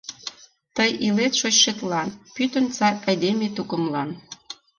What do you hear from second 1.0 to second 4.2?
илет шочшетлан, пӱтынь сай айдеме тукымлан!